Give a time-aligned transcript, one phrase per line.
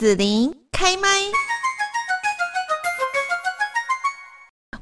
[0.00, 1.08] 子琳开麦。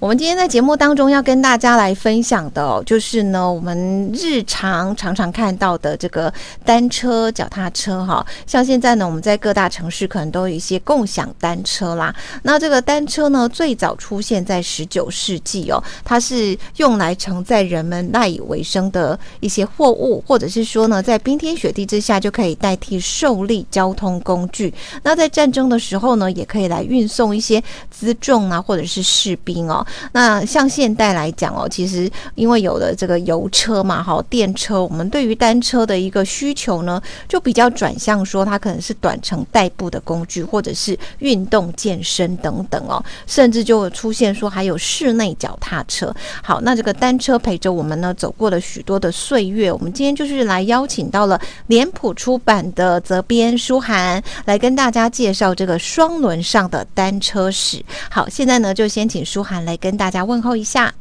[0.01, 6.33] 我们今天在节目当中要跟大家来分享的哦，就是呢，我们日常常常看到的这个
[6.65, 8.25] 单车、脚踏车哈。
[8.47, 12.15] 像现在呢，我们在各大城市可能都有一些共享单车啦。
[12.45, 24.73] 那这个单车呢，最早出现在十九世纪哦，它是用来承载人们赖以为生的一些货物，或者是说呢，在冰天雪地之下就可以代替兽力交通工具。
[25.03, 27.61] 那在战争的时候呢，也可以来运送一些
[27.93, 29.85] 辎重啊，或者是士兵哦。
[30.13, 46.15] 那像现代来讲哦，其实因为有了这个油车嘛，哈，电车，我们对于单车的一个需求呢，就比较转向说它可能是短程代步的工具，或者是运动健身等等哦，甚至就出现说还有室内脚踏车。
[46.43, 49.73] 好，那这个单车陪着我们呢，走过了许多的岁月。
[49.73, 57.83] 我们今天就是来邀请到了脸谱出版的责编书涵来跟大家介绍这个双轮上的单车史。
[58.11, 59.78] 好，现在呢就先请书涵来。
[59.81, 60.93] 跟大家问候一下，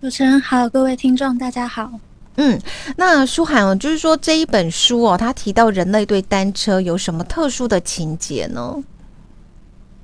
[0.00, 1.92] 主持人好，各位听众大家好。
[2.36, 2.58] 嗯，
[2.96, 8.82] 那舒涵哦，就是说这一本书哦，他提到人类对单车有什么特殊的情节呢？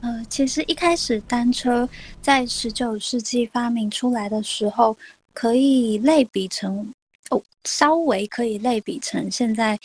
[0.01, 1.89] 呃，其实一开始单车
[2.21, 4.97] 在十九世纪发明出来的时候，
[5.33, 6.93] 可以类比成
[7.31, 9.79] 哦，稍微可以类比成现在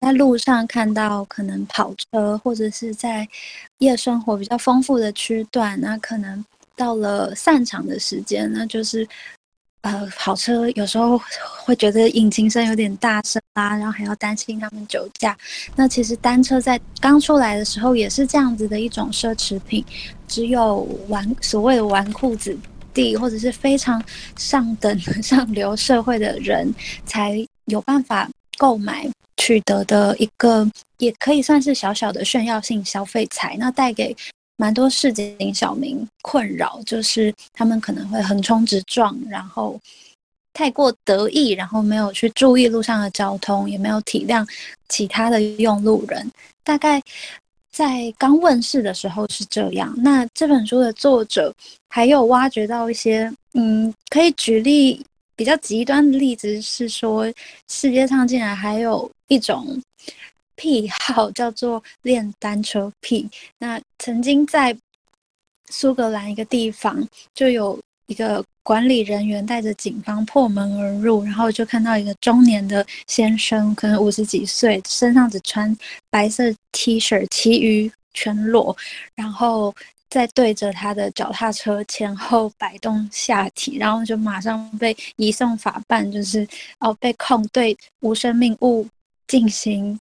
[0.00, 3.28] 在路上看到可能跑车，或者是在
[3.78, 6.44] 夜生活比较丰富的区段，那可能。
[6.76, 9.06] 到了散场的时间，那就是，
[9.82, 11.20] 呃，跑车有时候
[11.64, 15.36] 会觉得引擎声有点大声啦，然后还要担心他们酒驾。
[15.76, 19.84] 那其实单车在刚出来的时候也是这样子的一种奢侈品，
[20.26, 22.56] 只有纨所谓的纨绔子
[22.92, 24.02] 弟或者是非常
[24.36, 34.16] 上等 上流社会的人才有办法购买取得的一个，也可以算是小小的炫耀性消费财，那带给。
[34.56, 39.80] 蛮多市井小民困扰，就是他们可能会横冲直撞，然后
[40.52, 44.46] 太过得意，然后没有去注意路上的交通，也没有体谅
[44.88, 46.30] 其他的用路人。
[46.62, 47.02] 大概
[47.72, 49.92] 在刚问世的时候是这样。
[49.98, 51.52] 那这本书的作者
[51.88, 55.04] 还有挖掘到一些，嗯，可以举例
[55.34, 57.26] 比较极端的例子，是说
[57.68, 59.82] 世界上竟然还有一种。
[60.56, 63.28] 癖好叫做练单车癖。
[63.58, 64.76] 那曾经在
[65.70, 75.74] 苏格兰一个地方，就有一个管理人员带着警方破门而入，然后就看到一个中年的先生，可能五十几岁，身上只穿
[76.10, 78.76] 白色 T 恤，其余全裸，
[79.14, 79.74] 然后
[80.10, 86.46] 再对着他的脚踏车前后摆动下体，然后就马上被移送法办，就是
[86.78, 88.86] 哦被控对无生命物
[89.26, 89.98] 进行。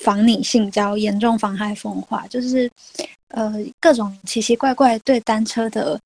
[0.00, 2.70] 妨拟性交，严重妨害风化，就是
[3.28, 6.00] 呃各种奇奇怪怪对单车的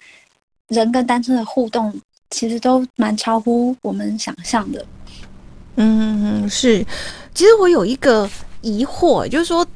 [0.68, 1.94] 人跟单车的互动，
[2.30, 4.84] 其实都蛮超乎我们想象的。
[5.76, 6.84] 嗯，是。
[7.32, 8.28] 其实我有一个
[8.60, 9.66] 疑惑，就是说，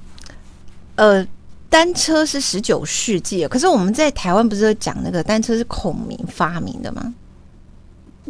[0.96, 1.26] 呃，
[1.68, 7.14] 单车是十九世纪，可是我们在台湾不是讲那个单车是孔明发明的吗？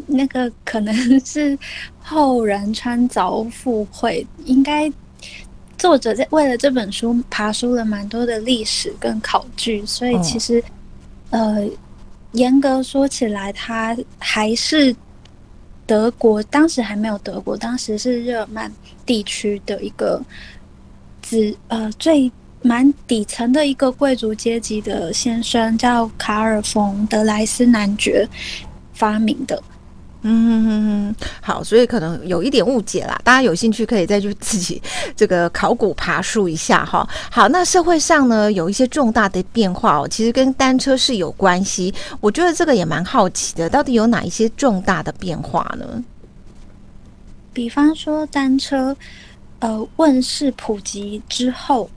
[0.06, 1.58] 那个可能是
[2.00, 4.92] 后人穿凿附会，应该。
[5.80, 10.62] 作者在为了这本书爬书了蛮多的历史跟考据，所以其实，
[11.30, 11.66] 哦、呃，
[12.32, 14.94] 严格说起来，他还是
[15.86, 18.70] 德国当时还没有德国，当时是日耳曼
[19.06, 20.22] 地区的一个
[21.22, 22.30] 子呃最
[22.60, 28.28] 蛮底层的一个贵族阶级的先生，叫卡尔冯德莱斯男爵
[28.92, 29.62] 发明的。
[30.22, 33.18] 嗯哼哼，好，所以可能有一点误解啦。
[33.24, 34.80] 大家有兴趣可以再去自己
[35.16, 37.08] 这个考古爬梳一下哈。
[37.30, 41.94] 好，那社会上呢有一些重大的变化哦，其实跟单车是有关系。
[42.20, 46.04] 我觉得这个也蛮好奇的，到底有哪一些重大的变化呢？
[47.54, 48.94] 比方说单车，
[49.60, 51.88] 呃，问世普及之后，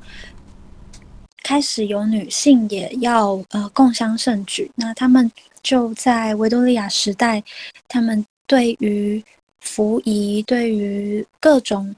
[1.44, 5.30] 开始有女性也要呃共襄盛举，那他们。
[5.64, 7.42] 就在维多利亚时代，
[7.88, 9.24] 他们对于
[9.62, 11.96] 服仪、对于各种，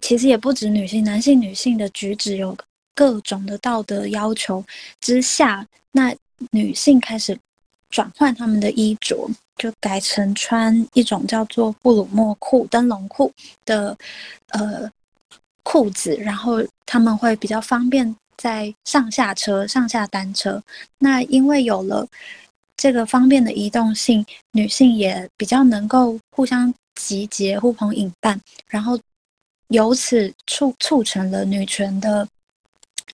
[0.00, 2.56] 其实也不止女性、男性、女性的举止有
[2.94, 4.64] 各种的道德要求
[4.98, 6.16] 之下，那
[6.52, 7.38] 女性开始
[7.90, 13.30] 转换他们的衣着，就改成穿一种叫做布鲁莫裤、灯笼裤
[13.66, 13.94] 的
[14.48, 14.90] 呃
[15.62, 20.62] 裤子，然后他们会比较方便在上下车、上下单车。
[20.98, 22.08] 那因为有了。
[22.76, 28.98] 这个方便的移动性，女性也比较能够互相集结、互朋引伴，然后
[29.68, 32.26] 由此促促成了女权的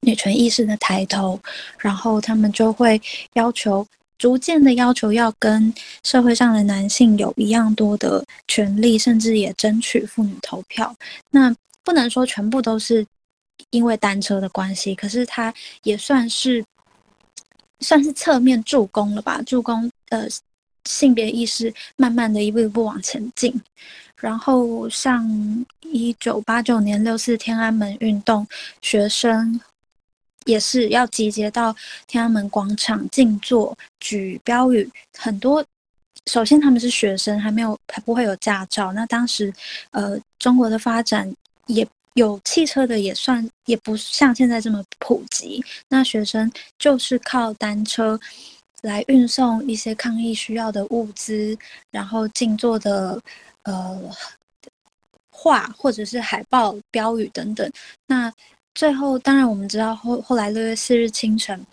[0.01, 1.39] 女权意识的抬头，
[1.79, 3.01] 然后他们就会
[3.35, 3.87] 要求，
[4.19, 5.73] 逐渐的要求要跟
[6.03, 10.95] 社会上的男性有一样多的权利，甚至也争取妇女投票。
[11.31, 11.55] 那
[11.85, 13.07] 不能说全部都是
[13.71, 15.55] 因为单车的关系，可是它
[15.85, 16.65] 也算是
[17.83, 20.27] 算是侧面助攻了吧，助攻呃
[20.85, 23.55] 性别意识慢慢的一步一步往前进。
[24.17, 25.29] 然后像
[25.81, 28.47] 一九八九年六四天安门运动，
[28.81, 29.61] 学生。
[30.45, 31.73] 也是要集结到
[32.09, 35.65] 天安门广场静坐、举标语，很多。
[36.27, 38.93] 首先他们是学生，还没有还不会有驾照。
[38.93, 39.55] 那当时，
[39.93, 41.33] 呃，中国的发展
[41.69, 45.65] 也有汽车的，也算也不像现在这么普及。
[45.89, 48.19] 那学生就是靠单车
[48.83, 51.57] 来运送一些抗议需要的物资，
[51.91, 53.21] 然后静坐的
[53.63, 53.99] 呃
[55.31, 57.71] 画或者是海报、标语等等。
[58.07, 58.33] 那
[58.75, 61.65] 最后，当然我们知道后后来六月四日清晨，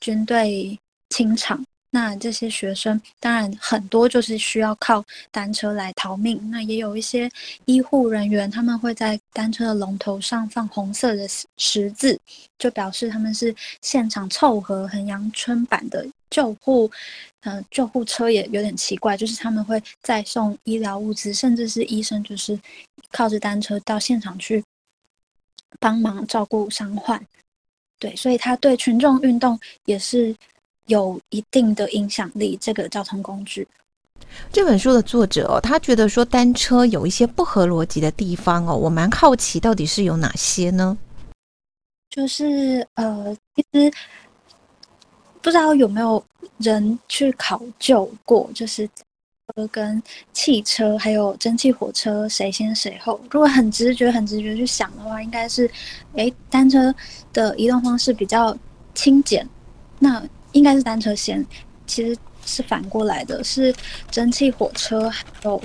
[0.00, 0.78] 军队
[1.10, 6.40] 清场，那这些学生当然很多就是需要靠单车来逃命。
[6.50, 7.30] 那也有一些
[7.66, 11.28] 医护人员，他们会在单车的龙头上放红色的
[11.58, 12.18] 十字，
[12.58, 16.90] 就表示他们是现场凑合衡阳春版的救护。
[17.42, 22.58] 嗯、呃，救护车也有点奇怪，就是他们会再送医疗物资，甚至是医生就是
[23.10, 24.64] 靠着单车到现场去。
[25.80, 27.20] 帮忙照顾伤患，
[27.98, 30.32] 对，所以他对群众运动也是
[30.86, 32.58] 有一定的影响力。
[32.60, 33.66] 这个交通工具，
[34.52, 40.96] 这本书的作者哦，他觉得说单车有一些不合逻辑的地方哦，我蛮好奇到底是有哪些呢？
[42.10, 43.92] 就是呃，其实
[45.40, 46.22] 不知道有没有
[46.58, 49.02] 人去考究过，就是车。
[49.70, 50.02] 跟
[50.32, 53.20] 汽车还有蒸汽火车谁先谁后？
[53.30, 55.70] 如果很直觉、很直觉去想的话，应该是，
[56.14, 56.94] 诶，单车
[57.34, 58.56] 的移动方式比较
[58.94, 59.46] 轻简，
[59.98, 61.44] 那应该是单车先。
[61.86, 62.16] 其实
[62.46, 63.74] 是反过来的，是
[64.10, 65.62] 蒸汽火车还有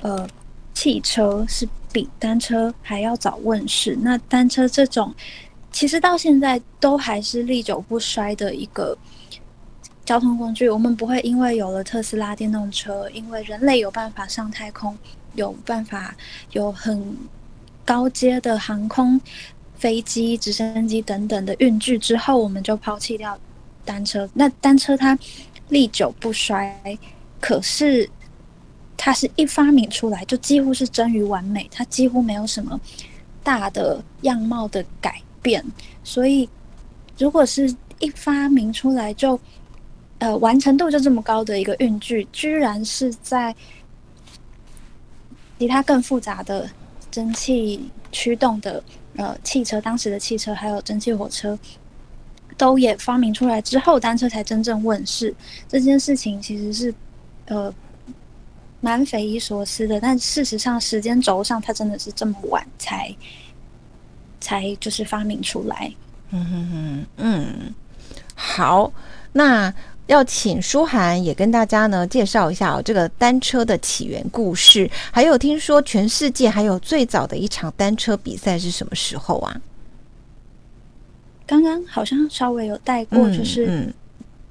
[0.00, 0.28] 呃
[0.74, 3.96] 汽车是比单车还要早问世。
[4.02, 5.14] 那单车这种，
[5.70, 8.96] 其实到现在都还是历久不衰的一个。
[10.02, 14.98] 交通工具，我们不会因为有了特斯拉电动车，因为人类有办法上太空，
[15.36, 16.16] 有办法
[16.50, 17.16] 有很
[17.84, 19.20] 高阶的航空
[19.76, 23.38] 飞机、直升机等等的运具之后，我们就抛弃掉
[23.84, 24.28] 单车。
[24.34, 25.18] 那单车它
[25.68, 26.74] 历久不衰，
[27.40, 28.08] 可是
[28.96, 32.80] 它是一发明出来就几乎是臻于完美，它几乎没有什么
[33.42, 35.64] 大的样貌的改变。
[36.04, 36.48] 所以，
[37.18, 39.38] 如果是一发明出来就
[40.18, 43.54] 呃，完成度就这么高的一个运具，居然是在
[45.58, 46.68] 其他更复杂的
[47.10, 47.80] 蒸汽
[48.12, 48.82] 驱动的
[49.16, 51.58] 呃汽车，当时的汽车还有蒸汽火车
[52.60, 55.34] 都也发明出来之后，单车才真正问世。
[55.66, 56.94] 这件事情其实是
[57.46, 57.72] 呃
[58.82, 63.10] 蛮匪夷所思的，但事实上时间轴上，它真的是这么晚才
[64.40, 65.90] 才就是发明出来。
[66.32, 67.74] 嗯哼哼，嗯，
[68.34, 68.92] 好，
[69.32, 69.72] 那。
[70.06, 79.56] 要请书涵也跟大家呢介绍一下哦，这个单车的起源故事，还有听说全世界还有最早的一场单车比赛是什么时候啊？
[81.50, 83.92] 刚刚好像稍微有带过，嗯、就是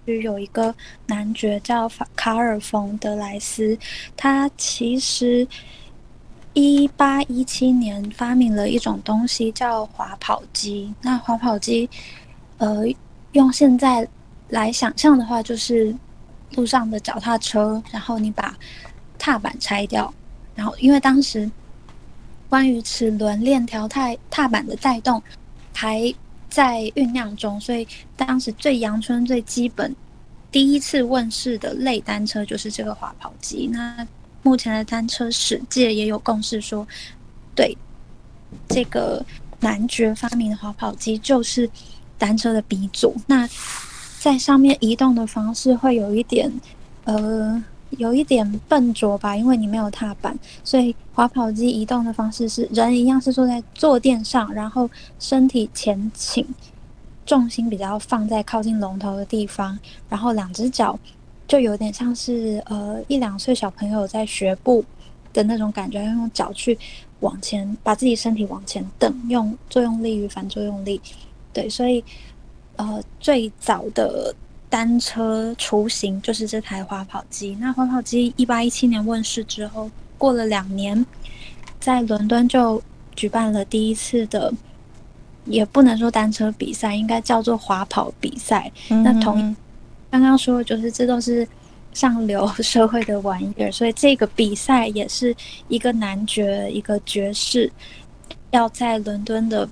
[0.06, 0.76] 有一个
[1.08, 3.78] 男爵叫卡尔冯德莱斯，
[4.18, 5.48] 他其实
[6.52, 10.94] 一八一七年发明了一种东西叫滑跑机。
[11.02, 11.90] 那滑跑机，
[12.58, 12.84] 呃，
[13.32, 14.06] 用现在。
[14.52, 15.96] 来想象的话，就是
[16.56, 18.58] 路上的脚踏车，然后你把
[19.20, 20.12] 踏板拆掉，
[20.56, 21.48] 然后因为当时
[22.50, 25.22] 关于齿轮链条踏踏板的带动
[25.72, 26.12] 还
[26.50, 29.96] 在酝酿中，所以当时最阳春、最基本、
[30.52, 33.68] 第一次问世的类单车就是这个滑跑机。
[33.72, 34.08] 那
[34.42, 36.88] 目前的单车史界也有共识说，
[37.54, 37.78] 对
[38.68, 39.24] 这个
[39.60, 41.70] 男爵发明的滑跑机就是
[42.18, 43.16] 单车的鼻祖。
[43.28, 43.48] 那
[44.20, 46.52] 在上面移动的方式会有一点，
[47.04, 47.64] 呃，
[47.98, 56.46] 有一点笨拙吧，因为你没有踏板，所以滑跑机移动的方式是人一样是坐在坐垫上，然后身体前倾，
[57.26, 59.78] 重心比较放在靠近龙头的地方，
[60.08, 60.98] 然后两只脚
[61.48, 64.86] 就有点像是呃一两岁小朋友在学步
[65.34, 66.78] 的那种感觉，要用脚去
[67.22, 71.02] 往前把自己身体往前蹬，用作用力与反作用力，
[71.52, 72.04] 对，所以。
[72.80, 74.34] 呃，最早的
[74.70, 77.58] 单车雏形就是这台滑跑机。
[77.60, 81.06] 那滑跑机一八一七年问世之后，过了两年，
[81.80, 82.82] 在伦敦就
[83.16, 84.54] 举办了第一次的
[85.46, 88.72] 也不能说单车比赛，应该叫做滑跑比赛。
[88.90, 89.56] 嗯、那同
[90.12, 91.48] 刚刚说，就是这都是
[91.94, 95.36] 上流社会的玩意儿，所以这个比赛也是
[95.68, 97.72] 一个男爵，一个爵士，
[98.52, 99.68] 要在伦敦的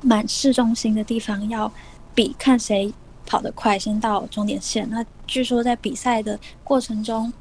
[0.00, 1.70] 满市中心的地方要
[2.14, 2.92] 比，看谁
[3.26, 4.88] 跑得快，先到终点线。
[4.90, 7.32] 那据说在比赛的过程中，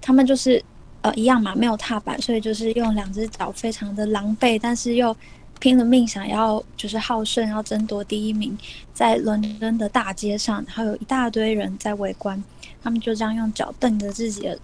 [0.00, 0.64] 他们就是。
[1.04, 5.14] 呃，一样嘛，没有踏板，所以就是用两只脚非常的狼狈，但是又
[5.60, 8.56] 拼了命想要就是好胜，要争夺第一名，
[8.94, 12.42] 在伦敦的大街上，然后有一大堆人在围观，
[12.82, 14.58] 他们就这样用脚蹬着自己的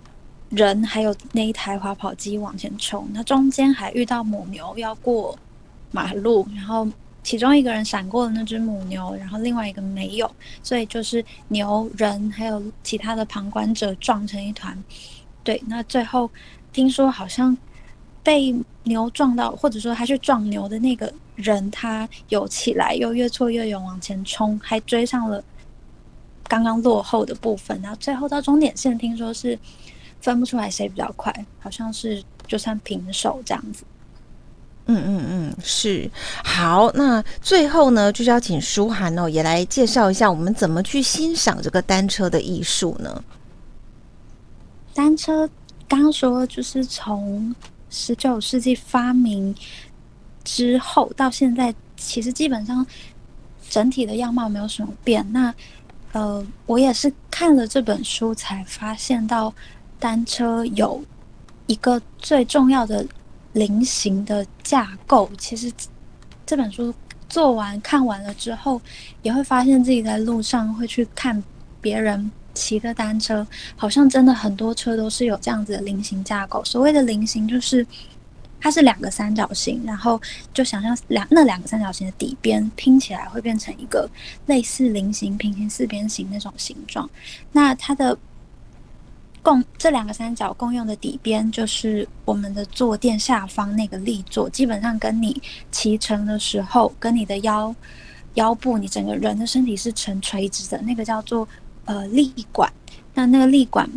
[0.48, 3.06] 人，还有那一台滑跑机往前冲。
[3.12, 5.38] 那中间还遇到母牛要过
[5.90, 6.88] 马路，然后
[7.30, 10.28] 其中一个人闪过了那只母牛，然后另外一个没有，
[10.64, 14.76] 所以就是牛人还有其他的旁观者撞成一团。
[15.44, 16.28] 对，那最后
[16.72, 17.56] 听说好像
[18.20, 25.40] 被牛撞到，或者说他去撞牛的那个人，他有起来，又越挫越勇往前冲，还追上了
[26.48, 27.80] 刚刚落后的部分。
[27.80, 29.56] 然后最后到终点线，听说是
[30.20, 33.84] 分不出来谁比较快，好像是就算平手这样子。
[34.96, 36.10] 嗯嗯嗯，是。
[36.44, 43.22] 好，那最后呢，就是要请舒涵哦，也来介绍一下我们怎么去欣赏这个单车的艺术呢？
[44.92, 45.48] 单车
[45.88, 47.54] 刚刚说，就是从
[47.88, 49.54] 十九世纪发明
[50.44, 52.84] 之后到现在，其实基本上
[53.68, 55.24] 整体的样貌没有什么变。
[55.32, 55.54] 那
[56.12, 59.54] 呃，我也是看了这本书才发现到，
[59.98, 61.00] 单车有
[61.66, 63.06] 一个最重要的
[63.52, 65.30] 菱形的架构。
[65.38, 65.72] 其实
[66.46, 66.94] 这本书
[67.28, 68.80] 做完看完了之后，
[69.22, 71.42] 也会发现自己在路上会去看
[71.80, 72.30] 别人。
[72.52, 76.62] 骑的单车好像真的很多车都是有这样子的菱形架构。
[76.64, 77.86] 所谓的菱形，就是
[78.60, 80.20] 它是两个三角形，然后
[80.52, 84.10] 就想象两那两个三角形的底边拼起来会变成一个
[84.46, 87.08] 类似菱形、平行四边形那种形状。
[87.52, 88.18] 那它的
[89.42, 97.74] 共这两个三角共用的底边，就是我们的坐垫下方那个立座，基本上跟你骑乘的时候，跟你的腰
[98.34, 101.48] 腰部，你整个人的身体是呈垂直的，那个叫做。
[101.86, 102.72] 呃，立管，
[103.14, 103.88] 那那个立管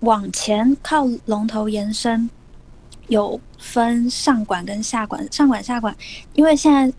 [0.00, 2.30] 往前靠龙头延伸，
[3.08, 5.30] 有分上管跟下管。
[5.30, 5.94] 上管、下管，
[6.32, 6.90] 因为现在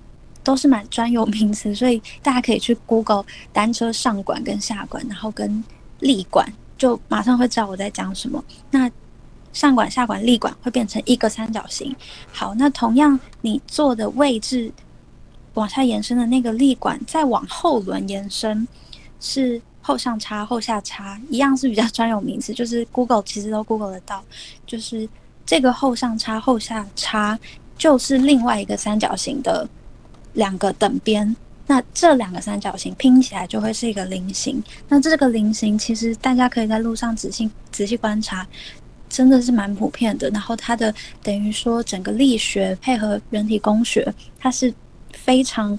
[0.43, 5.63] 都是蛮专有名词，所以大家可以去 Google 单车上管跟下管，然后跟
[6.01, 8.43] 立管，就马上会知道我在讲什么。
[8.71, 8.89] 那
[9.53, 11.95] 上管、下管、立管会变成一个三角形。
[12.31, 14.71] 好，那同样你坐的位置
[15.55, 18.67] 往下延伸的那个立管，再往后轮延伸
[19.19, 19.61] 是。
[19.79, 24.21] 后上叉、后下叉一样是比较专有名词，就是 Google 其实都 Google 得到，
[24.65, 25.07] 就是
[25.45, 27.39] 这个后上叉、后下叉
[27.77, 29.65] 就是另外一个三角形的
[30.33, 31.33] 两个等边，
[31.67, 34.63] 那这两个三角形拼起来就会是一个菱形。
[34.89, 38.47] 那这个菱形其实大家可以在路上仔细仔细观察，
[39.07, 40.29] 真的是蛮普遍的。
[40.31, 44.73] 然后它的等于说整个力学配合人体工学，它是
[45.13, 45.77] 非常。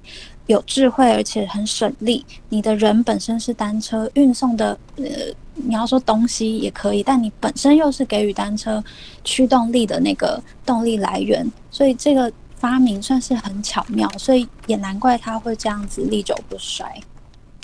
[0.49, 2.25] 有智慧，而且很省力。
[2.49, 5.05] 你的人本身是单车运送的，呃，
[5.53, 8.83] 你要说东西也可以，但你本身又是给予单车
[9.23, 17.01] 驱动力的那个动力来源，所以这个发明算是很巧妙，所以也难怪它会这样子历久不衰。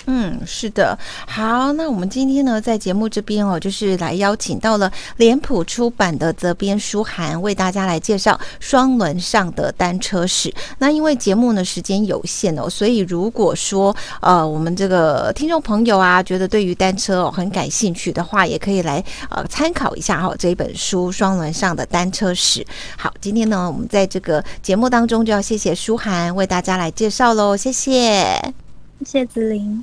[0.07, 10.53] 嗯，是的，好，那我们今天呢，在节目这边哦，就是来邀请到了脸谱出版的责编书涵，为大家来介绍双轮上的单车史。
[10.79, 22.61] 那因为节目呢时间有限哦，所以如果说呃我们这个听众朋友啊，觉得对于单车哦很感兴趣的话，也可以来呃参考一下哈、哦、这一本书《双轮上的单车史》。
[22.99, 28.53] 好，今天呢，我们在这个节目当中就要谢谢书涵为大家来介绍喽，谢谢，
[29.03, 29.83] 谢谢子琳。